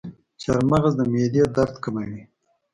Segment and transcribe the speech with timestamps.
[0.41, 2.21] چارمغز د معدې درد کموي.